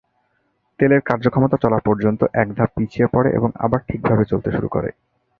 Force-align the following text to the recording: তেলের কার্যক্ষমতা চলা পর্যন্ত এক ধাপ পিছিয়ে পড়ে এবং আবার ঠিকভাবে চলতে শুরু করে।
তেলের 0.79 1.01
কার্যক্ষমতা 1.01 1.57
চলা 1.57 1.79
পর্যন্ত 1.79 2.21
এক 2.33 2.47
ধাপ 2.57 2.69
পিছিয়ে 2.75 3.07
পড়ে 3.07 3.29
এবং 3.31 3.49
আবার 3.57 3.79
ঠিকভাবে 3.87 4.23
চলতে 4.25 4.49
শুরু 4.51 4.67
করে। 4.67 4.89